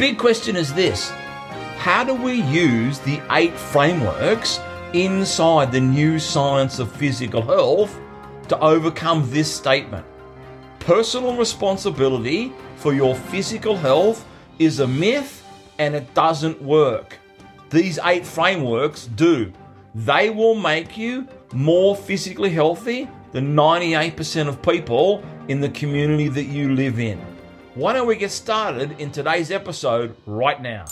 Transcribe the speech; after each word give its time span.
big 0.00 0.16
question 0.16 0.56
is 0.56 0.72
this 0.72 1.10
How 1.76 2.02
do 2.04 2.14
we 2.14 2.40
use 2.44 2.98
the 3.00 3.20
eight 3.32 3.52
frameworks 3.52 4.58
inside 4.94 5.70
the 5.70 5.80
new 5.80 6.18
science 6.18 6.78
of 6.78 6.90
physical 6.90 7.42
health 7.42 8.00
to 8.48 8.58
overcome 8.60 9.30
this 9.30 9.54
statement? 9.54 10.06
Personal 10.78 11.36
responsibility 11.36 12.50
for 12.76 12.94
your 12.94 13.14
physical 13.14 13.76
health 13.76 14.26
is 14.58 14.80
a 14.80 14.88
myth 14.88 15.44
and 15.78 15.94
it 15.94 16.14
doesn't 16.14 16.62
work. 16.62 17.18
These 17.68 17.98
eight 18.02 18.24
frameworks 18.24 19.06
do. 19.06 19.52
They 19.94 20.30
will 20.30 20.54
make 20.54 20.96
you 20.96 21.28
more 21.52 21.94
physically 21.94 22.48
healthy 22.48 23.06
than 23.32 23.54
98% 23.54 24.48
of 24.48 24.62
people 24.62 25.22
in 25.48 25.60
the 25.60 25.68
community 25.68 26.28
that 26.28 26.44
you 26.44 26.74
live 26.74 26.98
in. 26.98 27.29
Why 27.74 27.92
don't 27.92 28.08
we 28.08 28.16
get 28.16 28.32
started 28.32 29.00
in 29.00 29.12
today's 29.12 29.52
episode 29.52 30.16
right 30.26 30.60
now? 30.60 30.86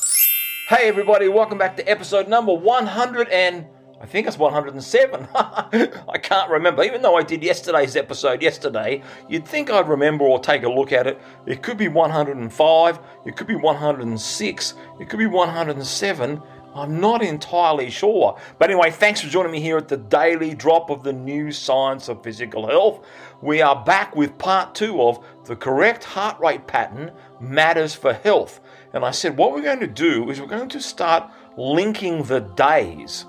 Hey, 0.69 0.87
everybody, 0.87 1.27
welcome 1.27 1.59
back 1.59 1.77
to 1.79 1.83
episode 1.91 2.29
number 2.29 2.55
100 2.55 3.29
and 3.31 3.67
I 4.01 4.07
think 4.07 4.29
it's 4.29 4.39
107. 4.39 5.29
I 5.35 6.19
can't 6.23 6.49
remember. 6.49 6.85
Even 6.85 7.03
though 7.03 7.17
I 7.17 7.25
did 7.25 7.43
yesterday's 7.43 7.97
episode 7.97 8.43
yesterday, 8.43 9.03
you'd 9.29 9.45
think 9.45 9.71
I'd 9.71 9.89
remember 9.89 10.25
or 10.25 10.39
take 10.39 10.63
a 10.63 10.69
look 10.69 10.93
at 10.93 11.09
it. 11.09 11.21
It 11.47 11.65
could 11.65 11.79
be 11.79 11.89
105, 11.89 13.01
it 13.27 13.37
could 13.37 13.49
be 13.49 13.57
106, 13.57 14.75
it 15.01 15.09
could 15.09 15.19
be 15.19 15.27
107. 15.27 16.43
I'm 16.75 17.01
not 17.01 17.23
entirely 17.23 17.91
sure. 17.91 18.39
But 18.59 18.71
anyway, 18.71 18.91
thanks 18.91 19.21
for 19.21 19.29
joining 19.29 19.53
me 19.53 19.61
here 19.61 19.77
at 19.77 19.89
the 19.89 19.97
daily 19.97 20.55
drop 20.55 20.91
of 20.91 21.03
the 21.03 21.13
new 21.13 21.51
science 21.51 22.09
of 22.09 22.23
physical 22.23 22.69
health. 22.69 23.05
We 23.41 23.63
are 23.63 23.85
back 23.85 24.15
with 24.15 24.39
part 24.39 24.75
two 24.75 25.03
of 25.03 25.25
the 25.45 25.57
correct 25.57 26.05
heart 26.05 26.39
rate 26.41 26.67
pattern 26.67 27.13
matters 27.41 27.95
for 27.95 28.13
health. 28.13 28.61
And 28.93 29.05
I 29.05 29.11
said, 29.11 29.37
what 29.37 29.53
we're 29.53 29.63
going 29.63 29.81
to 29.81 29.87
do 29.87 30.31
is 30.31 30.41
we're 30.41 30.47
going 30.47 30.69
to 30.69 30.81
start 30.81 31.31
linking 31.57 32.23
the 32.25 32.41
days 32.41 33.25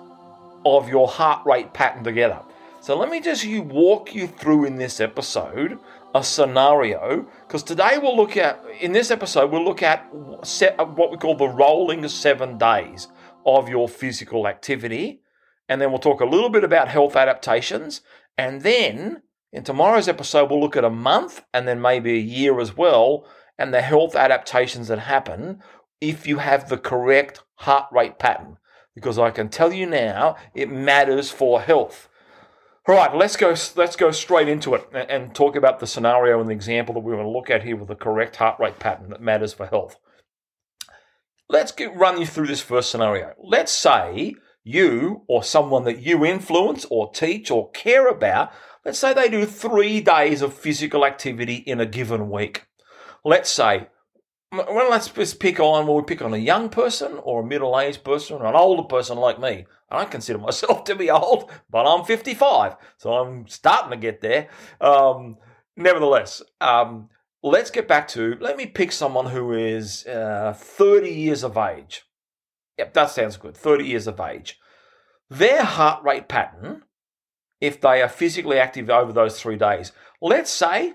of 0.66 0.90
your 0.90 1.08
heart 1.08 1.46
rate 1.46 1.74
pattern 1.74 2.04
together. 2.04 2.42
So 2.82 2.98
let 2.98 3.10
me 3.10 3.20
just 3.20 3.44
you 3.44 3.62
walk 3.62 4.16
you 4.16 4.28
through 4.28 4.66
in 4.66 4.78
this 4.78 5.00
episode 5.00 5.80
a 6.16 6.24
scenario 6.24 7.26
because 7.46 7.62
today 7.62 7.98
we'll 8.02 8.18
look 8.18 8.36
at 8.36 8.64
in 8.80 8.94
this 8.94 9.12
episode 9.12 9.52
we'll 9.52 9.64
look 9.64 9.84
at 9.84 10.10
set 10.42 10.76
what 10.96 11.12
we 11.12 11.18
call 11.18 11.36
the 11.36 11.48
rolling 11.48 12.08
7 12.08 12.58
days 12.58 13.10
of 13.46 13.70
your 13.70 13.88
physical 13.88 14.48
activity. 14.48 15.22
And 15.68 15.80
then 15.80 15.90
we'll 15.90 16.00
talk 16.00 16.22
a 16.22 16.26
little 16.26 16.50
bit 16.50 16.64
about 16.64 16.88
health 16.88 17.16
adaptations. 17.16 18.02
And 18.38 18.62
then 18.62 19.22
in 19.52 19.64
tomorrow's 19.64 20.08
episode, 20.08 20.50
we'll 20.50 20.62
look 20.62 20.78
at 20.78 20.84
a 20.84 20.90
month 20.90 21.44
and 21.54 21.68
then 21.68 21.82
maybe 21.82 22.14
a 22.14 22.22
year 22.22 22.60
as 22.60 22.78
well, 22.78 23.26
and 23.58 23.74
the 23.74 23.82
health 23.82 24.16
adaptations 24.16 24.88
that 24.88 25.00
happen 25.00 25.62
if 26.00 26.28
you 26.28 26.38
have 26.38 26.70
the 26.70 26.78
correct 26.78 27.44
heart 27.56 27.88
rate 27.92 28.20
pattern. 28.20 28.58
Because 28.96 29.18
I 29.18 29.32
can 29.32 29.50
tell 29.50 29.74
you 29.74 29.86
now, 29.86 30.36
it 30.54 30.70
matters 30.70 31.32
for 31.32 31.62
health. 31.62 32.10
All 32.88 32.96
right, 32.96 33.16
let's 33.16 33.36
go. 33.36 33.50
Let's 33.76 33.96
go 33.96 34.12
straight 34.12 34.48
into 34.48 34.74
it 34.74 34.88
and, 34.94 35.34
talk 35.36 35.56
about 35.56 35.80
the 35.80 35.88
scenario 35.88 36.40
and 36.40 36.50
the 36.50 36.54
example 36.54 36.94
that 36.96 37.02
we're 37.02 37.14
going 37.14 37.26
to 37.26 37.32
look 37.32 37.50
at 37.50 37.64
here 37.64 37.76
with 37.76 37.88
the 37.88 37.96
correct 37.96 38.38
heart 38.38 38.60
rate 38.60 38.80
pattern 38.80 39.10
that 39.10 39.22
matters 39.22 39.54
for 39.54 39.68
health. 39.68 39.98
Let's 41.52 41.72
get, 41.72 41.96
run 41.96 42.20
you 42.20 42.28
through 42.28 42.46
this 42.46 42.62
first 42.62 42.92
scenario. 42.92 43.34
Let's 43.40 43.72
say 43.72 44.36
you 44.64 45.24
or 45.28 45.44
someone 45.44 45.84
that 45.86 46.00
you 46.00 46.24
influence 46.24 46.86
or 46.92 47.12
teach 47.12 47.50
or 47.50 47.72
care 47.72 48.08
about, 48.08 48.52
let's 48.86 49.00
say 49.00 49.14
they 49.14 49.30
do 49.30 49.46
three 49.46 50.00
days 50.00 50.44
of 50.44 50.54
physical 50.54 51.04
activity 51.04 51.56
in 51.56 51.80
a 51.80 51.88
given 51.88 52.30
week. 52.30 52.68
Let's 53.26 53.50
say, 53.50 53.88
well, 54.52 54.92
let's 54.92 55.08
just 55.08 55.40
pick 55.40 55.60
on, 55.60 55.88
well, 55.88 55.98
we 55.98 56.04
pick 56.04 56.22
on 56.22 56.36
a 56.36 56.38
young 56.38 56.70
person 56.70 57.20
or 57.24 57.42
a 57.42 57.46
middle 57.46 57.80
aged 57.80 58.04
person 58.04 58.38
or 58.38 58.46
an 58.46 58.56
older 58.56 58.84
person 58.84 59.18
like 59.18 59.40
me. 59.40 59.66
I 59.90 59.98
don't 59.98 60.12
consider 60.12 60.38
myself 60.40 60.84
to 60.84 60.96
be 60.96 61.10
old, 61.10 61.50
but 61.68 61.88
I'm 61.88 62.06
55, 62.06 62.76
so 62.98 63.14
I'm 63.14 63.48
starting 63.48 63.90
to 63.90 63.98
get 63.98 64.22
there. 64.22 64.50
Um, 64.80 65.38
nevertheless, 65.76 66.44
um, 66.62 67.10
let's 67.44 67.72
get 67.72 67.88
back 67.88 68.08
to 68.10 68.38
let 68.40 68.58
me 68.58 68.66
pick 68.66 68.92
someone 68.92 69.28
who 69.28 69.54
is 69.54 70.06
uh, 70.06 70.54
30 70.56 71.10
years 71.10 71.44
of 71.44 71.58
age. 71.58 72.04
Yep, 72.78 72.94
that 72.94 73.10
sounds 73.12 73.38
good. 73.38 73.56
30 73.56 73.86
years 73.86 74.08
of 74.08 74.20
age. 74.20 74.60
Their 75.30 75.64
heart 75.64 76.04
rate 76.04 76.28
pattern, 76.28 76.84
if 77.62 77.80
they 77.82 78.02
are 78.02 78.10
physically 78.10 78.58
active 78.58 78.90
over 78.90 79.12
those 79.12 79.40
three 79.40 79.58
days, 79.58 79.92
let's 80.22 80.50
say 80.50 80.94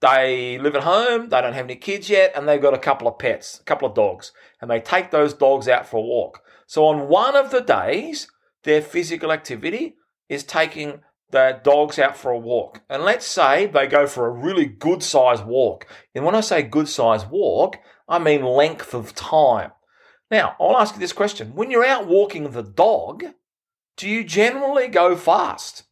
they 0.00 0.58
live 0.58 0.74
at 0.74 0.82
home, 0.82 1.28
they 1.28 1.40
don't 1.40 1.52
have 1.52 1.66
any 1.66 1.76
kids 1.76 2.10
yet, 2.10 2.32
and 2.34 2.48
they've 2.48 2.60
got 2.60 2.74
a 2.74 2.78
couple 2.78 3.06
of 3.06 3.18
pets, 3.18 3.60
a 3.60 3.64
couple 3.64 3.88
of 3.88 3.94
dogs, 3.94 4.32
and 4.60 4.70
they 4.70 4.80
take 4.80 5.10
those 5.10 5.34
dogs 5.34 5.68
out 5.68 5.86
for 5.86 5.98
a 5.98 6.02
walk. 6.02 6.42
So 6.66 6.86
on 6.86 7.08
one 7.08 7.36
of 7.36 7.50
the 7.50 7.60
days, 7.60 8.28
their 8.64 8.82
physical 8.82 9.30
activity 9.32 9.96
is 10.28 10.42
taking 10.42 11.00
the 11.30 11.60
dogs 11.62 11.98
out 11.98 12.16
for 12.16 12.30
a 12.30 12.38
walk. 12.38 12.82
And 12.88 13.02
let's 13.02 13.26
say 13.26 13.66
they 13.66 13.86
go 13.86 14.06
for 14.06 14.26
a 14.26 14.30
really 14.30 14.66
good 14.66 15.02
size 15.02 15.42
walk. 15.42 15.86
And 16.14 16.24
when 16.24 16.34
I 16.34 16.40
say 16.40 16.62
good 16.62 16.88
size 16.88 17.26
walk, 17.26 17.78
I 18.08 18.18
mean 18.18 18.44
length 18.44 18.94
of 18.94 19.14
time. 19.14 19.72
Now, 20.30 20.56
I'll 20.60 20.76
ask 20.76 20.94
you 20.94 21.00
this 21.00 21.12
question. 21.12 21.54
When 21.54 21.70
you're 21.70 21.84
out 21.84 22.06
walking 22.06 22.50
the 22.50 22.62
dog, 22.62 23.24
do 23.96 24.08
you 24.08 24.24
generally 24.24 24.88
go 24.88 25.16
fast? 25.16 25.84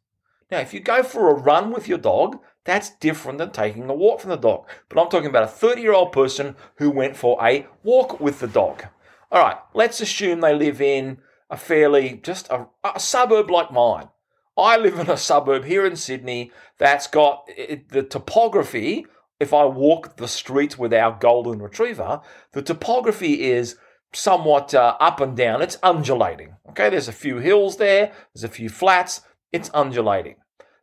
Now, 0.51 0.59
if 0.59 0.75
you 0.75 0.81
go 0.81 1.03
for 1.03 1.31
a 1.31 1.35
run 1.35 1.73
with 1.73 1.89
your 1.89 1.99
dog, 1.99 2.39
that's 2.65 2.97
different 2.97 3.39
than 3.39 3.51
taking 3.51 3.89
a 3.89 3.95
walk 3.95 4.21
from 4.21 4.31
the 4.31 4.37
dog. 4.37 4.69
But 4.89 5.01
I'm 5.01 5.09
talking 5.09 5.29
about 5.29 5.45
a 5.45 5.49
30 5.49 5.83
year 5.83 5.93
old 5.93 6.13
person 6.13 6.57
who 6.77 6.91
went 6.91 7.17
for 7.17 7.45
a 7.45 7.67
walk 7.83 8.21
with 8.21 8.41
the 8.41 8.49
dog. 8.49 8.85
All 9.31 9.43
right, 9.43 9.57
let's 9.75 10.01
assume 10.01 10.41
they 10.41 10.55
live 10.55 10.81
in 10.81 11.19
a 11.51 11.57
fairly, 11.57 12.21
just 12.23 12.49
a, 12.51 12.67
a 12.85 13.01
suburb 13.01 13.51
like 13.51 13.73
mine. 13.73 14.09
I 14.57 14.77
live 14.77 14.99
in 14.99 15.11
a 15.11 15.17
suburb 15.17 15.65
here 15.65 15.85
in 15.85 15.97
Sydney 15.97 16.53
that's 16.79 17.07
got 17.07 17.45
it, 17.49 17.89
the 17.89 18.03
topography. 18.03 19.07
If 19.41 19.53
I 19.53 19.65
walk 19.65 20.17
the 20.17 20.29
streets 20.29 20.79
with 20.79 20.95
our 20.95 21.19
golden 21.19 21.61
retriever, 21.61 22.21
the 22.53 22.63
topography 22.63 23.43
is 23.51 23.77
somewhat 24.13 24.73
uh, 24.75 24.97
up 25.01 25.21
and 25.21 25.37
down. 25.37 25.61
It's 25.61 25.79
undulating. 25.83 26.55
Okay, 26.71 26.89
there's 26.89 27.09
a 27.09 27.13
few 27.13 27.39
hills 27.39 27.77
there, 27.77 28.13
there's 28.33 28.45
a 28.45 28.49
few 28.49 28.69
flats. 28.69 29.23
It's 29.53 29.71
undulating. 29.75 30.37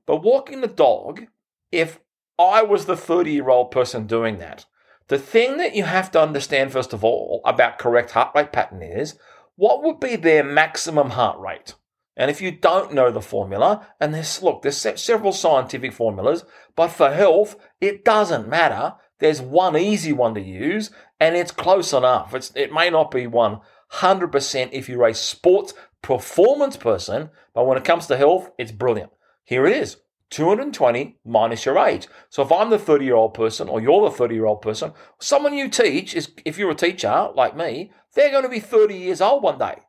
But 0.05 0.23
walking 0.23 0.61
the 0.61 0.67
dog, 0.67 1.27
if 1.71 1.99
I 2.37 2.61
was 2.63 2.85
the 2.85 2.97
30 2.97 3.31
year 3.31 3.49
old 3.49 3.71
person 3.71 4.05
doing 4.05 4.39
that, 4.39 4.65
the 5.07 5.19
thing 5.19 5.57
that 5.57 5.75
you 5.75 5.83
have 5.83 6.11
to 6.11 6.21
understand, 6.21 6.71
first 6.71 6.93
of 6.93 7.03
all, 7.03 7.41
about 7.45 7.77
correct 7.77 8.11
heart 8.11 8.31
rate 8.35 8.51
pattern 8.51 8.81
is 8.81 9.17
what 9.55 9.83
would 9.83 9.99
be 9.99 10.15
their 10.15 10.43
maximum 10.43 11.11
heart 11.11 11.39
rate? 11.39 11.75
And 12.21 12.29
if 12.29 12.39
you 12.39 12.51
don't 12.51 12.93
know 12.93 13.09
the 13.09 13.19
formula, 13.19 13.87
and 13.99 14.13
there's, 14.13 14.43
look, 14.43 14.61
there's 14.61 14.77
several 14.77 15.31
scientific 15.31 15.91
formulas, 15.91 16.45
but 16.75 16.89
for 16.89 17.11
health, 17.11 17.55
it 17.81 18.05
doesn't 18.05 18.47
matter. 18.47 18.93
There's 19.17 19.41
one 19.41 19.75
easy 19.75 20.13
one 20.13 20.35
to 20.35 20.39
use, 20.39 20.91
and 21.19 21.35
it's 21.35 21.51
close 21.51 21.93
enough. 21.93 22.35
It's, 22.35 22.51
it 22.55 22.71
may 22.71 22.91
not 22.91 23.09
be 23.09 23.25
100% 23.25 24.69
if 24.71 24.87
you're 24.87 25.07
a 25.07 25.15
sports 25.15 25.73
performance 26.03 26.77
person, 26.77 27.31
but 27.55 27.65
when 27.65 27.79
it 27.79 27.83
comes 27.83 28.05
to 28.05 28.17
health, 28.17 28.51
it's 28.59 28.71
brilliant. 28.71 29.11
Here 29.43 29.65
it 29.65 29.75
is 29.75 29.97
220 30.29 31.17
minus 31.25 31.65
your 31.65 31.79
age. 31.79 32.07
So 32.29 32.43
if 32.43 32.51
I'm 32.51 32.69
the 32.69 32.77
30 32.77 33.03
year 33.03 33.15
old 33.15 33.33
person, 33.33 33.67
or 33.67 33.81
you're 33.81 34.07
the 34.07 34.15
30 34.15 34.35
year 34.35 34.45
old 34.45 34.61
person, 34.61 34.93
someone 35.19 35.55
you 35.55 35.69
teach 35.69 36.13
is, 36.13 36.31
if 36.45 36.59
you're 36.59 36.69
a 36.69 36.75
teacher 36.75 37.29
like 37.33 37.57
me, 37.57 37.91
they're 38.13 38.29
going 38.29 38.43
to 38.43 38.49
be 38.49 38.59
30 38.59 38.95
years 38.95 39.21
old 39.21 39.41
one 39.41 39.57
day. 39.57 39.79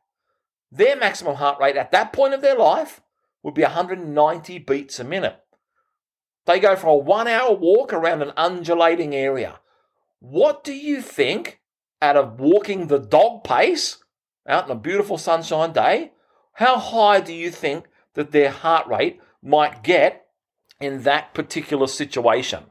Their 0.73 0.95
maximum 0.95 1.35
heart 1.35 1.59
rate 1.59 1.77
at 1.77 1.91
that 1.91 2.11
point 2.11 2.33
of 2.33 2.41
their 2.41 2.57
life 2.57 3.01
would 3.43 3.53
be 3.53 3.61
190 3.61 4.57
beats 4.59 4.99
a 4.99 5.03
minute. 5.03 5.39
They 6.47 6.59
go 6.59 6.75
for 6.75 6.87
a 6.87 6.95
one 6.95 7.27
hour 7.27 7.53
walk 7.53 7.93
around 7.93 8.23
an 8.23 8.33
undulating 8.35 9.13
area. 9.13 9.59
What 10.19 10.63
do 10.63 10.73
you 10.73 11.01
think 11.01 11.59
out 12.01 12.17
of 12.17 12.39
walking 12.39 12.87
the 12.87 12.97
dog 12.97 13.43
pace 13.43 14.03
out 14.47 14.65
on 14.65 14.71
a 14.71 14.75
beautiful 14.75 15.19
sunshine 15.19 15.73
day? 15.73 16.13
How 16.53 16.79
high 16.79 17.19
do 17.19 17.33
you 17.33 17.51
think 17.51 17.85
that 18.15 18.31
their 18.31 18.49
heart 18.49 18.87
rate 18.87 19.21
might 19.43 19.83
get 19.83 20.25
in 20.79 21.03
that 21.03 21.35
particular 21.35 21.85
situation? 21.85 22.63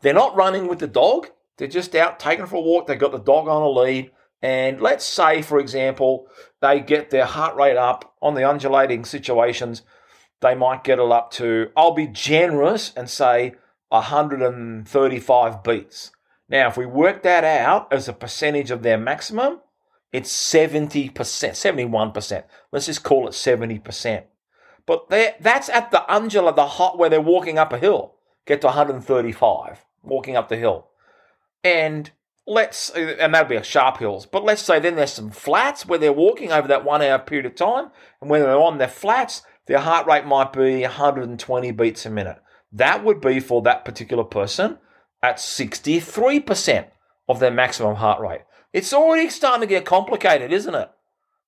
They're 0.00 0.14
not 0.14 0.34
running 0.34 0.66
with 0.66 0.80
the 0.80 0.88
dog, 0.88 1.28
they're 1.58 1.68
just 1.68 1.94
out 1.94 2.18
taking 2.18 2.46
for 2.46 2.56
a 2.56 2.60
walk. 2.60 2.86
They've 2.86 2.98
got 2.98 3.12
the 3.12 3.18
dog 3.18 3.46
on 3.46 3.62
a 3.62 3.68
lead. 3.68 4.10
And 4.42 4.80
let's 4.80 5.04
say, 5.04 5.42
for 5.42 5.58
example, 5.58 6.26
they 6.60 6.80
get 6.80 7.10
their 7.10 7.24
heart 7.24 7.56
rate 7.56 7.76
up 7.76 8.14
on 8.20 8.34
the 8.34 8.48
undulating 8.48 9.04
situations, 9.04 9.82
they 10.40 10.54
might 10.54 10.84
get 10.84 10.98
it 10.98 11.12
up 11.12 11.30
to, 11.32 11.70
I'll 11.76 11.92
be 11.92 12.06
generous 12.06 12.92
and 12.96 13.08
say 13.08 13.54
135 13.88 15.62
beats. 15.62 16.12
Now, 16.48 16.68
if 16.68 16.76
we 16.76 16.86
work 16.86 17.22
that 17.22 17.44
out 17.44 17.92
as 17.92 18.08
a 18.08 18.12
percentage 18.12 18.70
of 18.70 18.82
their 18.82 18.98
maximum, 18.98 19.60
it's 20.12 20.32
70%, 20.32 21.12
71%. 21.12 22.44
Let's 22.72 22.86
just 22.86 23.04
call 23.04 23.28
it 23.28 23.32
70%. 23.32 24.24
But 24.86 25.08
that's 25.08 25.68
at 25.68 25.90
the 25.92 26.04
undula, 26.08 26.56
the 26.56 26.66
hot 26.66 26.98
where 26.98 27.08
they're 27.08 27.20
walking 27.20 27.58
up 27.58 27.72
a 27.72 27.78
hill, 27.78 28.14
get 28.46 28.60
to 28.62 28.68
135, 28.68 29.84
walking 30.02 30.36
up 30.36 30.48
the 30.48 30.56
hill. 30.56 30.88
And 31.62 32.10
let's, 32.46 32.90
and 32.90 33.34
that'll 33.34 33.48
be 33.48 33.56
a 33.56 33.62
sharp 33.62 33.98
hills, 33.98 34.26
but 34.26 34.44
let's 34.44 34.62
say 34.62 34.78
then 34.78 34.96
there's 34.96 35.12
some 35.12 35.30
flats 35.30 35.86
where 35.86 35.98
they're 35.98 36.12
walking 36.12 36.52
over 36.52 36.68
that 36.68 36.84
one 36.84 37.02
hour 37.02 37.18
period 37.18 37.46
of 37.46 37.54
time, 37.54 37.90
and 38.20 38.30
when 38.30 38.40
they're 38.42 38.56
on 38.56 38.78
their 38.78 38.88
flats, 38.88 39.42
their 39.66 39.78
heart 39.78 40.06
rate 40.06 40.26
might 40.26 40.52
be 40.52 40.82
120 40.82 41.70
beats 41.72 42.06
a 42.06 42.10
minute. 42.10 42.38
That 42.72 43.04
would 43.04 43.20
be 43.20 43.40
for 43.40 43.62
that 43.62 43.84
particular 43.84 44.24
person 44.24 44.78
at 45.22 45.36
63% 45.36 46.86
of 47.28 47.40
their 47.40 47.50
maximum 47.50 47.96
heart 47.96 48.20
rate. 48.20 48.42
It's 48.72 48.92
already 48.92 49.28
starting 49.28 49.60
to 49.60 49.66
get 49.66 49.84
complicated, 49.84 50.52
isn't 50.52 50.74
it? 50.74 50.90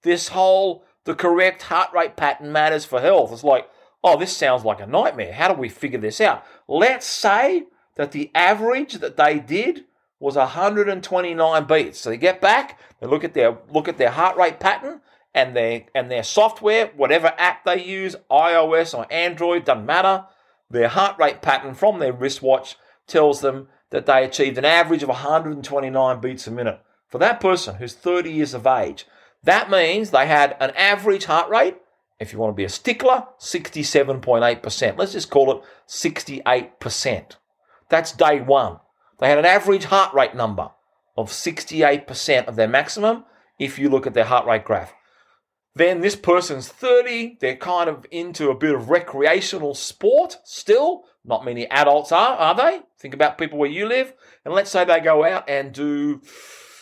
This 0.02 0.28
whole 0.28 0.84
the 1.04 1.14
correct 1.14 1.62
heart 1.62 1.92
rate 1.92 2.16
pattern 2.16 2.52
matters 2.52 2.84
for 2.84 3.00
health. 3.00 3.32
It's 3.32 3.44
like, 3.44 3.68
oh, 4.04 4.18
this 4.18 4.36
sounds 4.36 4.64
like 4.64 4.80
a 4.80 4.86
nightmare. 4.86 5.32
How 5.32 5.52
do 5.52 5.60
we 5.60 5.68
figure 5.68 5.98
this 5.98 6.20
out? 6.20 6.44
Let's 6.68 7.06
say 7.06 7.64
that 7.96 8.12
the 8.12 8.30
average 8.34 8.94
that 8.94 9.16
they 9.16 9.38
did 9.38 9.84
was 10.22 10.36
129 10.36 11.64
beats. 11.64 11.98
So 11.98 12.10
they 12.10 12.16
get 12.16 12.40
back, 12.40 12.78
they 13.00 13.08
look 13.08 13.24
at 13.24 13.34
their 13.34 13.58
look 13.70 13.88
at 13.88 13.98
their 13.98 14.10
heart 14.10 14.36
rate 14.36 14.60
pattern 14.60 15.00
and 15.34 15.56
their 15.56 15.84
and 15.94 16.10
their 16.10 16.22
software, 16.22 16.92
whatever 16.96 17.34
app 17.38 17.64
they 17.64 17.84
use, 17.84 18.14
iOS 18.30 18.96
or 18.96 19.12
Android, 19.12 19.64
doesn't 19.64 19.84
matter. 19.84 20.24
Their 20.70 20.88
heart 20.88 21.16
rate 21.19 21.42
pattern 21.42 21.74
from 21.74 21.98
their 21.98 22.12
wristwatch 22.12 22.76
tells 23.06 23.40
them 23.40 23.69
that 23.90 24.06
they 24.06 24.24
achieved 24.24 24.56
an 24.58 24.64
average 24.64 25.02
of 25.02 25.08
129 25.08 26.20
beats 26.20 26.46
a 26.46 26.50
minute. 26.50 26.80
For 27.08 27.19
that 27.19 27.40
person 27.40 27.74
who's 27.74 27.92
30 27.92 28.30
years 28.30 28.54
of 28.54 28.66
age, 28.66 29.06
that 29.42 29.70
means 29.70 30.10
they 30.10 30.26
had 30.26 30.56
an 30.60 30.70
average 30.70 31.24
heart 31.24 31.50
rate, 31.50 31.76
if 32.20 32.32
you 32.32 32.38
want 32.38 32.52
to 32.52 32.56
be 32.56 32.64
a 32.64 32.70
stickler, 32.70 33.26
67.8%. 33.38 34.96
Let's 34.96 35.12
just 35.12 35.30
call 35.30 35.50
it 35.50 35.62
68%. 35.88 37.36
That's 37.90 38.12
day 38.12 38.40
one. 38.40 38.78
They 39.18 39.28
had 39.28 39.38
an 39.38 39.44
average 39.44 39.84
heart 39.84 40.14
rate 40.14 40.34
number 40.34 40.70
of 41.16 41.30
68% 41.30 42.46
of 42.46 42.56
their 42.56 42.68
maximum 42.68 43.24
if 43.58 43.78
you 43.78 43.88
look 43.88 44.06
at 44.06 44.14
their 44.14 44.24
heart 44.24 44.46
rate 44.46 44.64
graph. 44.64 44.92
Then 45.74 46.00
this 46.00 46.16
person's 46.16 46.68
30, 46.68 47.38
they're 47.40 47.56
kind 47.56 47.88
of 47.88 48.04
into 48.10 48.50
a 48.50 48.54
bit 48.54 48.74
of 48.74 48.90
recreational 48.90 49.74
sport 49.74 50.36
still. 50.44 51.04
Not 51.24 51.44
many 51.44 51.68
adults 51.70 52.12
are, 52.12 52.36
are 52.36 52.54
they? 52.54 52.80
Think 52.98 53.14
about 53.14 53.38
people 53.38 53.58
where 53.58 53.70
you 53.70 53.86
live. 53.86 54.12
And 54.44 54.52
let's 54.52 54.70
say 54.70 54.84
they 54.84 55.00
go 55.00 55.24
out 55.24 55.48
and 55.48 55.72
do 55.72 56.20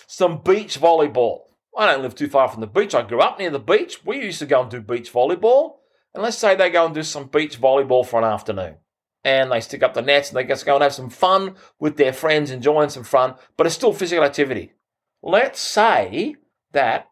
some 0.08 0.42
beach 0.42 0.80
volleyball. 0.80 1.42
I 1.76 1.86
don't 1.86 2.02
live 2.02 2.16
too 2.16 2.28
far 2.28 2.48
from 2.48 2.60
the 2.60 2.66
beach. 2.66 2.94
I 2.94 3.02
grew 3.02 3.20
up 3.20 3.38
near 3.38 3.50
the 3.50 3.60
beach. 3.60 4.04
We 4.04 4.24
used 4.24 4.40
to 4.40 4.46
go 4.46 4.62
and 4.62 4.70
do 4.70 4.80
beach 4.80 5.12
volleyball. 5.12 5.76
And 6.12 6.22
let's 6.22 6.38
say 6.38 6.56
they 6.56 6.70
go 6.70 6.86
and 6.86 6.94
do 6.94 7.04
some 7.04 7.28
beach 7.28 7.60
volleyball 7.60 8.04
for 8.04 8.18
an 8.18 8.24
afternoon. 8.24 8.76
And 9.22 9.52
they 9.52 9.60
stick 9.60 9.82
up 9.82 9.94
the 9.94 10.02
nets 10.02 10.30
and 10.30 10.36
they 10.36 10.44
just 10.44 10.64
go 10.64 10.74
and 10.74 10.82
have 10.82 10.94
some 10.94 11.10
fun 11.10 11.56
with 11.78 11.96
their 11.96 12.12
friends, 12.12 12.50
enjoying 12.50 12.88
some 12.88 13.04
fun, 13.04 13.34
but 13.56 13.66
it's 13.66 13.74
still 13.74 13.92
physical 13.92 14.24
activity. 14.24 14.72
Let's 15.22 15.60
say 15.60 16.36
that 16.72 17.10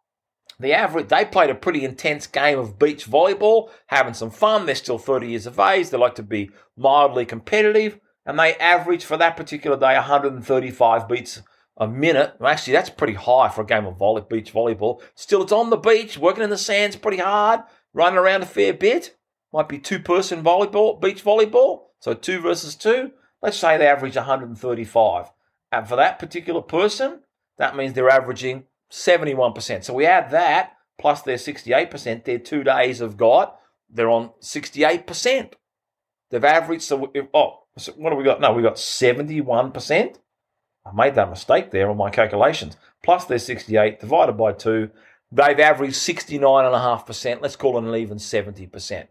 the 0.61 0.73
average, 0.73 1.09
they 1.09 1.25
played 1.25 1.51
a 1.51 1.55
pretty 1.55 1.85
intense 1.85 2.27
game 2.27 2.59
of 2.59 2.79
beach 2.79 3.09
volleyball, 3.09 3.71
having 3.87 4.15
some 4.15 4.31
fun. 4.31 4.67
They're 4.67 4.75
still 4.75 4.99
30 4.99 5.29
years 5.29 5.47
of 5.47 5.59
age. 5.59 5.91
They 5.91 5.99
like 5.99 6.17
to 6.17 6.23
be 6.23 6.51
mildly 6.77 7.27
competitive. 7.27 8.01
And 8.27 8.39
they 8.39 8.57
average 8.57 9.05
for 9.05 9.17
that 9.17 9.37
particular 9.37 9.77
day 9.77 9.95
135 9.95 11.09
beats 11.09 11.43
a 11.77 11.87
minute. 11.87 12.35
Actually, 12.45 12.73
that's 12.73 12.91
pretty 12.91 13.15
high 13.15 13.49
for 13.49 13.63
a 13.63 13.67
game 13.67 13.87
of 13.87 13.97
volley, 13.97 14.23
beach 14.29 14.53
volleyball. 14.53 15.01
Still, 15.15 15.43
it's 15.43 15.53
on 15.53 15.71
the 15.71 15.77
beach, 15.77 16.19
working 16.19 16.43
in 16.43 16.51
the 16.51 16.59
sands 16.59 16.97
pretty 16.97 17.19
hard, 17.19 17.61
running 17.95 18.19
around 18.19 18.43
a 18.43 18.47
fair 18.47 18.75
bit. 18.75 19.17
Might 19.53 19.69
be 19.69 19.79
two 19.79 20.01
person 20.01 20.43
volleyball, 20.43 21.01
beach 21.01 21.25
volleyball. 21.25 21.88
So 22.01 22.15
two 22.15 22.41
versus 22.41 22.75
two. 22.75 23.13
Let's 23.43 23.57
say 23.57 23.77
they 23.77 23.87
average 23.87 24.17
135. 24.17 25.31
And 25.71 25.89
for 25.89 25.97
that 25.97 26.19
particular 26.19 26.63
person, 26.63 27.21
that 27.59 27.77
means 27.77 27.93
they're 27.93 28.11
averaging 28.11 28.65
71%. 28.91 29.85
So 29.85 29.95
we 29.95 30.07
add 30.07 30.31
that 30.31 30.73
plus 30.99 31.23
their 31.23 31.37
68%, 31.37 32.25
their 32.25 32.39
two 32.39 32.65
days 32.65 32.99
have 32.99 33.17
got, 33.17 33.59
they're 33.89 34.11
on 34.11 34.31
68%. 34.41 35.53
They've 36.31 36.45
averaged, 36.45 36.83
so, 36.83 37.11
if, 37.15 37.27
oh, 37.33 37.61
so 37.79 37.93
what 37.93 38.11
have 38.11 38.19
we 38.19 38.25
got? 38.25 38.41
No, 38.41 38.53
we 38.53 38.63
got 38.63 38.75
71%. 38.75 40.17
I 40.85 40.93
made 40.93 41.15
that 41.15 41.31
mistake 41.31 41.71
there 41.71 41.89
on 41.89 41.97
my 41.97 42.11
calculations. 42.11 42.77
Plus 43.03 43.25
their 43.25 43.39
68 43.39 44.01
divided 44.01 44.33
by 44.33 44.53
2, 44.53 44.91
they've 45.31 45.61
averaged 45.61 45.95
69.5%. 45.95 47.41
Let's 47.41 47.57
call 47.57 47.79
it 47.79 47.89
an 47.89 47.95
even 47.95 48.19
70%. 48.19 49.07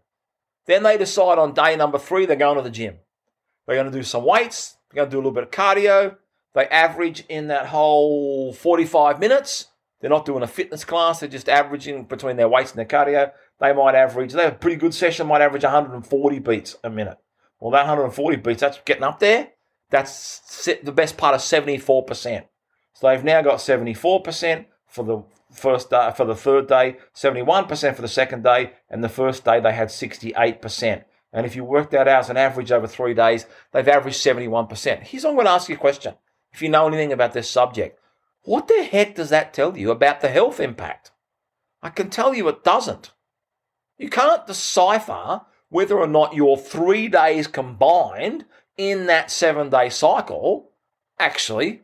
Then 0.68 0.82
they 0.82 0.98
decide 0.98 1.38
on 1.38 1.54
day 1.54 1.74
number 1.76 1.98
three, 1.98 2.26
they're 2.26 2.36
going 2.36 2.58
to 2.58 2.62
the 2.62 2.70
gym. 2.70 2.98
They're 3.66 3.76
going 3.76 3.90
to 3.90 3.98
do 3.98 4.04
some 4.04 4.24
weights, 4.24 4.76
they're 4.90 4.96
going 4.96 5.08
to 5.08 5.10
do 5.10 5.16
a 5.16 5.20
little 5.20 5.32
bit 5.32 5.44
of 5.44 5.50
cardio, 5.50 6.16
they 6.54 6.66
average 6.66 7.24
in 7.28 7.48
that 7.48 7.66
whole 7.66 8.52
45 8.52 9.18
minutes. 9.18 9.66
They're 10.00 10.10
not 10.10 10.26
doing 10.26 10.42
a 10.42 10.46
fitness 10.46 10.84
class, 10.84 11.20
they're 11.20 11.28
just 11.28 11.48
averaging 11.48 12.04
between 12.04 12.36
their 12.36 12.48
weights 12.48 12.70
and 12.70 12.78
their 12.78 12.86
cardio. 12.86 13.32
They 13.60 13.72
might 13.72 13.94
average, 13.94 14.32
they 14.34 14.44
have 14.44 14.52
a 14.52 14.56
pretty 14.56 14.76
good 14.76 14.94
session, 14.94 15.26
might 15.26 15.40
average 15.40 15.64
140 15.64 16.38
beats 16.38 16.76
a 16.84 16.90
minute. 16.90 17.16
Well, 17.60 17.72
that 17.72 17.86
140 17.86 18.36
beats, 18.36 18.60
that's 18.60 18.78
getting 18.84 19.04
up 19.04 19.18
there. 19.20 19.48
That's 19.90 20.68
the 20.84 20.92
best 20.92 21.16
part 21.16 21.34
of 21.34 21.40
74%. 21.40 22.44
So 22.92 23.08
they've 23.08 23.24
now 23.24 23.40
got 23.40 23.56
74% 23.56 24.66
for 24.86 25.04
the 25.04 25.22
first 25.52 25.90
day, 25.90 26.12
for 26.16 26.24
the 26.24 26.34
third 26.34 26.68
day, 26.68 26.96
71% 27.14 27.94
for 27.94 28.02
the 28.02 28.08
second 28.08 28.44
day, 28.44 28.72
and 28.88 29.02
the 29.02 29.08
first 29.08 29.44
day 29.44 29.60
they 29.60 29.72
had 29.72 29.88
68%. 29.88 31.04
And 31.32 31.46
if 31.46 31.54
you 31.54 31.64
work 31.64 31.90
that 31.90 32.08
out 32.08 32.20
as 32.20 32.30
an 32.30 32.36
average 32.36 32.72
over 32.72 32.86
three 32.86 33.14
days, 33.14 33.46
they've 33.72 33.86
averaged 33.86 34.18
71%. 34.18 35.02
Here's 35.02 35.24
what 35.24 35.30
I'm 35.30 35.36
going 35.36 35.46
to 35.46 35.52
ask 35.52 35.68
you 35.68 35.74
a 35.74 35.78
question 35.78 36.14
if 36.52 36.62
you 36.62 36.68
know 36.68 36.86
anything 36.86 37.12
about 37.12 37.34
this 37.34 37.50
subject. 37.50 38.00
What 38.42 38.68
the 38.68 38.82
heck 38.82 39.14
does 39.14 39.30
that 39.30 39.52
tell 39.52 39.76
you 39.76 39.90
about 39.90 40.20
the 40.20 40.28
health 40.28 40.58
impact? 40.60 41.10
I 41.82 41.90
can 41.90 42.08
tell 42.08 42.34
you 42.34 42.48
it 42.48 42.64
doesn't. 42.64 43.12
You 43.98 44.08
can't 44.08 44.46
decipher 44.46 45.42
whether 45.68 45.98
or 45.98 46.06
not 46.06 46.34
your 46.34 46.56
three 46.56 47.08
days 47.08 47.46
combined 47.46 48.46
in 48.76 49.06
that 49.06 49.30
seven 49.30 49.68
day 49.68 49.90
cycle 49.90 50.70
actually 51.18 51.82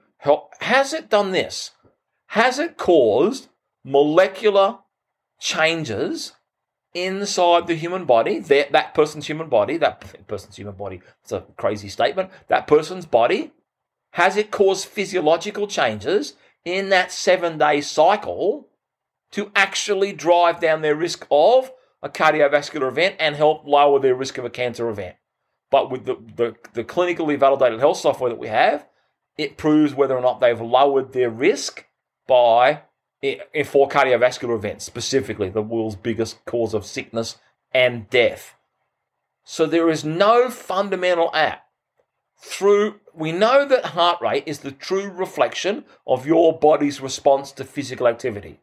has 0.61 0.93
it 0.93 1.11
done 1.11 1.33
this? 1.33 1.73
Has 2.29 2.59
it 2.59 2.77
caused 2.77 3.49
molecular 3.85 4.79
changes 5.41 6.33
inside 6.95 7.67
the 7.67 7.75
human 7.75 8.05
body, 8.05 8.39
that, 8.39 8.73
that 8.73 8.95
person's 8.95 9.27
human 9.27 9.49
body, 9.49 9.77
that 9.77 10.27
person's 10.27 10.57
human 10.57 10.75
body, 10.75 11.01
it's 11.23 11.33
a 11.33 11.45
crazy 11.57 11.89
statement, 11.89 12.31
that 12.49 12.67
person's 12.67 13.05
body 13.05 13.53
has 14.13 14.37
it 14.37 14.53
caused 14.53 14.87
physiological 14.87 15.67
changes 15.67 16.35
in 16.65 16.89
that 16.89 17.11
seven 17.11 17.59
day 17.59 17.81
cycle 17.81 18.69
to 19.33 19.51
actually 19.57 20.13
drive 20.13 20.61
down 20.61 20.83
their 20.83 20.95
risk 20.95 21.27
of 21.31 21.73
a 22.01 22.09
cardiovascular 22.09 22.89
event 22.89 23.17
and 23.19 23.35
help 23.35 23.67
lower 23.67 23.99
their 23.99 24.15
risk 24.15 24.39
of 24.39 24.45
a 24.45 24.51
cancer 24.51 24.89
event? 24.89 25.17
But 25.71 25.91
with 25.91 26.05
the, 26.05 26.15
the, 26.37 26.55
the 26.75 26.85
clinically 26.85 27.37
validated 27.37 27.81
health 27.81 27.97
software 27.97 28.31
that 28.31 28.39
we 28.39 28.47
have, 28.47 28.87
it 29.37 29.57
proves 29.57 29.93
whether 29.93 30.17
or 30.17 30.23
not 30.23 30.39
they've 30.39 30.61
lowered 30.61 31.13
their 31.13 31.31
risk 31.31 31.87
by 32.29 32.83
for 33.65 33.89
cardiovascular 33.89 34.55
events, 34.55 34.85
specifically 34.85 35.49
the 35.49 35.63
world's 35.63 35.97
biggest 35.97 36.45
cause 36.45 36.75
of 36.75 36.85
sickness 36.85 37.37
and 37.73 38.09
death. 38.11 38.55
So 39.45 39.67
there 39.67 39.91
is 39.91 40.05
no 40.05 40.51
fundamental 40.51 41.31
app 41.35 41.67
through 42.39 43.01
we 43.15 43.33
know 43.33 43.65
that 43.65 43.87
heart 43.87 44.21
rate 44.21 44.45
is 44.47 44.61
the 44.61 44.73
true 44.73 45.09
reflection 45.09 45.85
of 46.07 46.27
your 46.27 46.59
body's 46.59 47.01
response 47.01 47.53
to 47.53 47.65
physical 47.65 48.09
activity. 48.09 48.59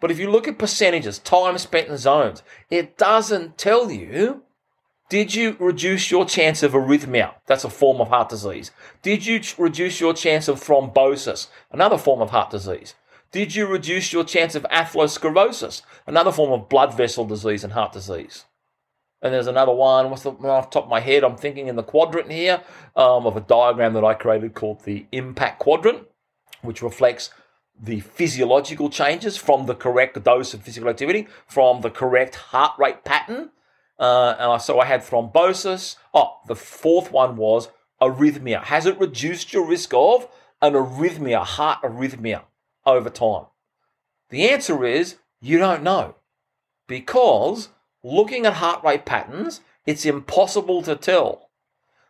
But 0.00 0.10
if 0.10 0.18
you 0.18 0.30
look 0.30 0.48
at 0.48 0.58
percentages, 0.58 1.18
time 1.18 1.58
spent 1.58 1.88
in 1.88 1.98
zones, 1.98 2.42
it 2.70 2.96
doesn't 2.96 3.58
tell 3.58 3.90
you 3.90 4.42
did 5.10 5.34
you 5.34 5.56
reduce 5.58 6.12
your 6.12 6.24
chance 6.24 6.62
of 6.62 6.72
arrhythmia? 6.72 7.34
That's 7.46 7.64
a 7.64 7.70
form 7.70 8.00
of 8.00 8.08
heart 8.08 8.28
disease. 8.28 8.70
Did 9.02 9.26
you 9.26 9.40
reduce 9.58 10.00
your 10.00 10.14
chance 10.14 10.46
of 10.46 10.60
thrombosis? 10.62 11.48
Another 11.72 11.98
form 11.98 12.22
of 12.22 12.30
heart 12.30 12.50
disease. 12.50 12.94
Did 13.32 13.54
you 13.54 13.66
reduce 13.66 14.12
your 14.12 14.24
chance 14.24 14.54
of 14.56 14.64
atherosclerosis? 14.64 15.82
Another 16.06 16.32
form 16.32 16.52
of 16.52 16.68
blood 16.68 16.96
vessel 16.96 17.24
disease 17.24 17.62
and 17.62 17.72
heart 17.72 17.92
disease. 17.92 18.44
And 19.22 19.32
there's 19.32 19.46
another 19.46 19.72
one, 19.72 20.10
what's 20.10 20.22
the, 20.22 20.30
off 20.30 20.70
the 20.70 20.74
top 20.74 20.84
of 20.84 20.90
my 20.90 21.00
head, 21.00 21.22
I'm 21.22 21.36
thinking 21.36 21.68
in 21.68 21.76
the 21.76 21.82
quadrant 21.82 22.32
here 22.32 22.62
um, 22.96 23.26
of 23.26 23.36
a 23.36 23.40
diagram 23.40 23.92
that 23.92 24.04
I 24.04 24.14
created 24.14 24.54
called 24.54 24.84
the 24.84 25.06
impact 25.12 25.58
quadrant, 25.58 26.08
which 26.62 26.82
reflects 26.82 27.30
the 27.78 28.00
physiological 28.00 28.90
changes 28.90 29.36
from 29.36 29.66
the 29.66 29.74
correct 29.74 30.22
dose 30.24 30.54
of 30.54 30.62
physical 30.62 30.88
activity, 30.88 31.28
from 31.46 31.82
the 31.82 31.90
correct 31.90 32.34
heart 32.34 32.72
rate 32.78 33.04
pattern. 33.04 33.50
Uh, 33.98 34.58
so 34.58 34.80
I 34.80 34.86
had 34.86 35.02
thrombosis. 35.02 35.96
Oh, 36.14 36.38
the 36.46 36.56
fourth 36.56 37.12
one 37.12 37.36
was 37.36 37.68
arrhythmia. 38.00 38.64
Has 38.64 38.86
it 38.86 38.98
reduced 38.98 39.52
your 39.52 39.66
risk 39.66 39.92
of 39.94 40.26
an 40.62 40.72
arrhythmia, 40.72 41.44
heart 41.44 41.82
arrhythmia, 41.82 42.42
over 42.84 43.10
time? 43.10 43.46
The 44.30 44.48
answer 44.48 44.84
is 44.84 45.16
you 45.40 45.58
don't 45.58 45.82
know 45.82 46.14
because 46.86 47.68
looking 48.02 48.46
at 48.46 48.54
heart 48.54 48.82
rate 48.84 49.04
patterns, 49.04 49.60
it's 49.86 50.04
impossible 50.04 50.82
to 50.82 50.96
tell. 50.96 51.50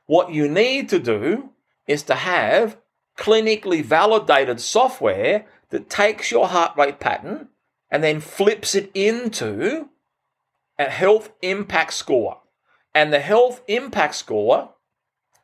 What 0.07 0.33
you 0.33 0.49
need 0.49 0.89
to 0.91 0.99
do 0.99 1.51
is 1.87 2.03
to 2.05 2.15
have 2.15 2.77
clinically 3.17 3.85
validated 3.85 4.61
software 4.61 5.47
that 5.71 5.91
takes 5.91 6.31
your 6.31 6.49
heart 6.49 6.77
rate 6.77 6.99
pattern 7.01 7.49
and 7.91 8.03
then 8.03 8.21
flips 8.21 8.75
it 8.75 8.91
into 8.95 9.89
a 10.79 10.85
health 10.85 11.31
impact 11.43 11.93
score. 11.93 12.41
And 12.95 13.13
the 13.13 13.21
health 13.21 13.63
impact 13.69 14.15
score 14.15 14.71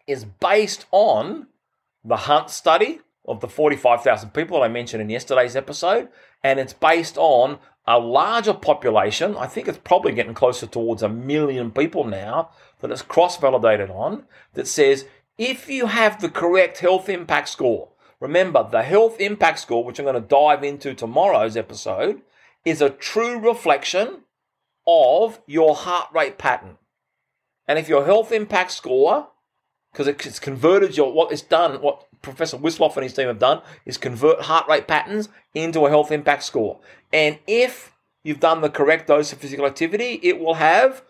is 0.06 0.24
based 0.24 0.86
on 0.90 1.48
the 2.04 2.16
Hunt 2.16 2.50
study 2.50 3.00
of 3.26 3.40
the 3.40 3.48
45,000 3.48 4.30
people 4.30 4.58
that 4.58 4.66
I 4.66 4.68
mentioned 4.68 5.02
in 5.02 5.10
yesterday's 5.10 5.56
episode, 5.56 6.08
and 6.42 6.58
it's 6.60 6.72
based 6.72 7.16
on 7.18 7.58
a 7.86 7.98
larger 7.98 8.54
population. 8.54 9.36
I 9.36 9.46
think 9.46 9.68
it's 9.68 9.78
probably 9.78 10.12
getting 10.12 10.34
closer 10.34 10.66
towards 10.66 11.02
a 11.02 11.08
million 11.08 11.70
people 11.70 12.04
now 12.04 12.50
that 12.80 12.90
it's 12.90 13.02
cross 13.02 13.38
validated 13.38 13.90
on 13.90 14.24
that 14.54 14.66
says 14.66 15.06
if 15.38 15.68
you 15.68 15.86
have 15.86 16.20
the 16.20 16.28
correct 16.28 16.78
health 16.78 17.08
impact 17.08 17.48
score, 17.48 17.90
remember 18.20 18.66
the 18.68 18.82
health 18.82 19.20
impact 19.20 19.58
score, 19.60 19.84
which 19.84 19.98
I'm 19.98 20.04
going 20.04 20.20
to 20.20 20.28
dive 20.28 20.64
into 20.64 20.94
tomorrow's 20.94 21.56
episode, 21.56 22.22
is 22.64 22.80
a 22.80 22.90
true 22.90 23.38
reflection 23.38 24.22
of 24.86 25.40
your 25.46 25.74
heart 25.74 26.08
rate 26.12 26.38
pattern. 26.38 26.78
And 27.68 27.78
if 27.78 27.88
your 27.88 28.04
health 28.04 28.32
impact 28.32 28.72
score, 28.72 29.28
because 29.92 30.08
it's 30.08 30.38
converted 30.38 30.96
your 30.96 31.12
what 31.12 31.32
it's 31.32 31.42
done, 31.42 31.80
what 31.80 32.05
Professor 32.22 32.56
Wisloff 32.56 32.96
and 32.96 33.04
his 33.04 33.14
team 33.14 33.28
have 33.28 33.38
done 33.38 33.62
is 33.84 33.98
convert 33.98 34.42
heart 34.42 34.68
rate 34.68 34.86
patterns 34.86 35.28
into 35.54 35.86
a 35.86 35.90
health 35.90 36.10
impact 36.10 36.42
score. 36.42 36.80
And 37.12 37.38
if 37.46 37.92
you've 38.22 38.40
done 38.40 38.60
the 38.60 38.70
correct 38.70 39.08
dose 39.08 39.32
of 39.32 39.38
physical 39.38 39.66
activity, 39.66 40.20
it 40.22 40.38
will 40.38 40.54
have 40.54 41.02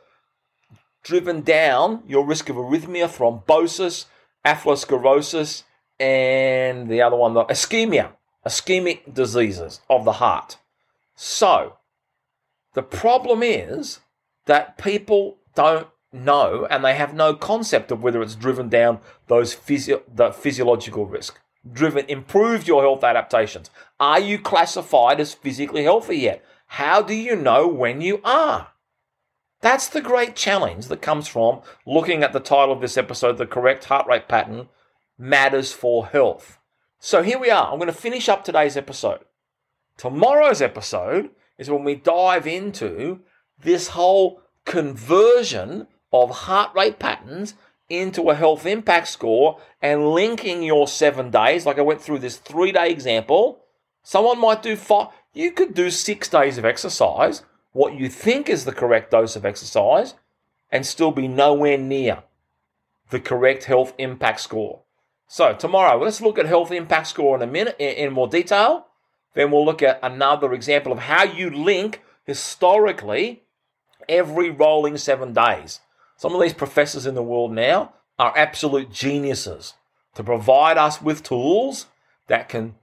driven 1.02 1.40
down 1.40 2.02
your 2.06 2.26
risk 2.26 2.48
of 2.48 2.56
arrhythmia, 2.56 3.08
thrombosis, 3.08 4.06
atherosclerosis, 4.44 5.62
and 5.98 6.88
the 6.88 7.00
other 7.00 7.16
one, 7.16 7.34
the 7.34 7.44
ischemia, 7.44 8.10
ischemic 8.46 9.14
diseases 9.14 9.80
of 9.88 10.04
the 10.04 10.14
heart. 10.14 10.58
So, 11.14 11.76
the 12.74 12.82
problem 12.82 13.42
is 13.42 14.00
that 14.46 14.76
people 14.78 15.38
don't 15.54 15.88
know 16.16 16.66
and 16.70 16.84
they 16.84 16.94
have 16.94 17.14
no 17.14 17.34
concept 17.34 17.90
of 17.90 18.02
whether 18.02 18.22
it's 18.22 18.34
driven 18.34 18.68
down 18.68 19.00
those 19.28 19.54
physio- 19.54 20.02
the 20.12 20.32
physiological 20.32 21.06
risk. 21.06 21.40
Driven, 21.70 22.06
improved 22.06 22.68
your 22.68 22.82
health 22.82 23.02
adaptations. 23.02 23.70
Are 23.98 24.20
you 24.20 24.38
classified 24.38 25.20
as 25.20 25.34
physically 25.34 25.82
healthy 25.82 26.18
yet? 26.18 26.44
How 26.68 27.02
do 27.02 27.14
you 27.14 27.36
know 27.36 27.66
when 27.68 28.00
you 28.00 28.20
are? 28.24 28.68
That's 29.60 29.88
the 29.88 30.00
great 30.00 30.36
challenge 30.36 30.86
that 30.86 31.02
comes 31.02 31.26
from 31.26 31.62
looking 31.86 32.22
at 32.22 32.32
the 32.32 32.40
title 32.40 32.72
of 32.72 32.80
this 32.80 32.96
episode, 32.96 33.38
The 33.38 33.46
Correct 33.46 33.84
Heart 33.86 34.06
Rate 34.06 34.28
Pattern 34.28 34.68
Matters 35.18 35.72
for 35.72 36.06
Health. 36.06 36.58
So 36.98 37.22
here 37.22 37.38
we 37.38 37.50
are. 37.50 37.70
I'm 37.70 37.78
going 37.78 37.86
to 37.86 37.92
finish 37.92 38.28
up 38.28 38.44
today's 38.44 38.76
episode. 38.76 39.20
Tomorrow's 39.96 40.60
episode 40.60 41.30
is 41.58 41.70
when 41.70 41.84
we 41.84 41.94
dive 41.94 42.46
into 42.46 43.20
this 43.58 43.88
whole 43.88 44.42
conversion 44.64 45.86
of 46.24 46.30
heart 46.30 46.74
rate 46.74 46.98
patterns 46.98 47.54
into 47.88 48.30
a 48.30 48.34
health 48.34 48.66
impact 48.66 49.08
score 49.08 49.60
and 49.80 50.10
linking 50.10 50.62
your 50.62 50.88
seven 50.88 51.30
days. 51.30 51.66
Like 51.66 51.78
I 51.78 51.82
went 51.82 52.00
through 52.00 52.18
this 52.18 52.36
three 52.36 52.72
day 52.72 52.90
example. 52.90 53.60
Someone 54.02 54.40
might 54.40 54.62
do 54.62 54.76
five, 54.76 55.08
you 55.32 55.52
could 55.52 55.74
do 55.74 55.90
six 55.90 56.28
days 56.28 56.58
of 56.58 56.64
exercise, 56.64 57.42
what 57.72 57.94
you 57.94 58.08
think 58.08 58.48
is 58.48 58.64
the 58.64 58.72
correct 58.72 59.10
dose 59.10 59.36
of 59.36 59.44
exercise, 59.44 60.14
and 60.70 60.86
still 60.86 61.10
be 61.10 61.28
nowhere 61.28 61.76
near 61.76 62.22
the 63.10 63.20
correct 63.20 63.64
health 63.64 63.92
impact 63.98 64.40
score. 64.40 64.80
So, 65.28 65.54
tomorrow, 65.54 66.00
let's 66.02 66.20
look 66.20 66.38
at 66.38 66.46
health 66.46 66.70
impact 66.70 67.08
score 67.08 67.36
in 67.36 67.42
a 67.42 67.46
minute 67.46 67.76
in 67.78 68.12
more 68.12 68.28
detail. 68.28 68.86
Then 69.34 69.50
we'll 69.50 69.64
look 69.64 69.82
at 69.82 69.98
another 70.02 70.52
example 70.54 70.92
of 70.92 71.00
how 71.00 71.24
you 71.24 71.50
link 71.50 72.02
historically 72.24 73.42
every 74.08 74.50
rolling 74.50 74.96
seven 74.96 75.32
days. 75.32 75.80
Some 76.16 76.34
of 76.34 76.40
these 76.40 76.54
professors 76.54 77.04
in 77.04 77.14
the 77.14 77.22
world 77.22 77.52
now 77.52 77.92
are 78.18 78.32
absolute 78.36 78.90
geniuses 78.90 79.74
to 80.14 80.24
provide 80.24 80.78
us 80.78 81.02
with 81.02 81.22
tools 81.22 81.86
that 82.28 82.48
can 82.48 82.74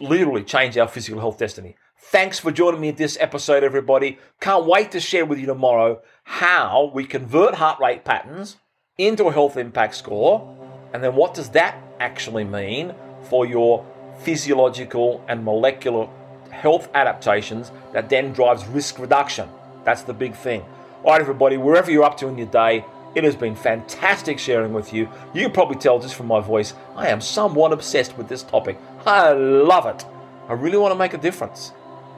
literally 0.00 0.42
change 0.42 0.78
our 0.78 0.88
physical 0.88 1.20
health 1.20 1.38
destiny. 1.38 1.76
Thanks 1.98 2.38
for 2.38 2.50
joining 2.50 2.80
me 2.80 2.88
in 2.88 2.96
this 2.96 3.18
episode, 3.20 3.62
everybody. 3.62 4.18
Can't 4.40 4.64
wait 4.64 4.90
to 4.92 5.00
share 5.00 5.26
with 5.26 5.38
you 5.38 5.46
tomorrow 5.46 6.00
how 6.24 6.90
we 6.94 7.04
convert 7.04 7.54
heart 7.54 7.78
rate 7.80 8.04
patterns 8.04 8.56
into 8.96 9.24
a 9.24 9.32
health 9.32 9.58
impact 9.58 9.94
score, 9.94 10.56
and 10.94 11.04
then 11.04 11.14
what 11.14 11.34
does 11.34 11.50
that 11.50 11.76
actually 12.00 12.44
mean 12.44 12.94
for 13.28 13.44
your 13.44 13.84
physiological 14.20 15.22
and 15.28 15.44
molecular 15.44 16.08
health 16.50 16.88
adaptations 16.94 17.72
that 17.92 18.08
then 18.08 18.32
drives 18.32 18.66
risk 18.68 18.98
reduction. 18.98 19.48
That's 19.84 20.02
the 20.02 20.14
big 20.14 20.34
thing. 20.34 20.64
All 21.04 21.12
right, 21.12 21.20
everybody, 21.20 21.58
wherever 21.58 21.90
you're 21.90 22.02
up 22.02 22.16
to 22.16 22.28
in 22.28 22.38
your 22.38 22.46
day, 22.46 22.82
it 23.14 23.24
has 23.24 23.36
been 23.36 23.54
fantastic 23.54 24.38
sharing 24.38 24.72
with 24.72 24.94
you. 24.94 25.06
You 25.34 25.42
can 25.42 25.52
probably 25.52 25.76
tell 25.76 25.98
just 25.98 26.14
from 26.14 26.28
my 26.28 26.40
voice, 26.40 26.72
I 26.96 27.08
am 27.08 27.20
somewhat 27.20 27.74
obsessed 27.74 28.16
with 28.16 28.26
this 28.26 28.42
topic. 28.42 28.78
I 29.04 29.32
love 29.32 29.84
it. 29.84 30.02
I 30.48 30.54
really 30.54 30.78
want 30.78 30.92
to 30.92 30.98
make 30.98 31.12
a 31.12 31.18
difference. 31.18 31.72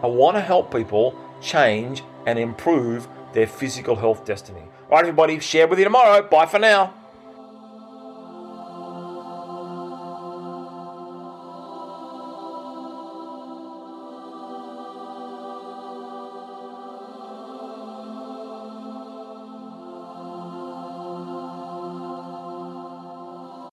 I 0.05 0.07
want 0.07 0.37
to 0.37 0.41
help 0.41 0.73
people 0.73 1.19
change 1.41 2.05
and 2.27 2.39
improve 2.39 3.09
their 3.33 3.49
physical 3.49 3.97
health 3.97 4.25
destiny. 4.25 4.63
All 4.89 4.99
right, 4.99 5.01
everybody, 5.01 5.41
share 5.41 5.67
with 5.67 5.81
you 5.81 5.85
tomorrow. 5.85 6.23
Bye 6.23 6.47
for 6.47 6.61
now. 6.61 6.95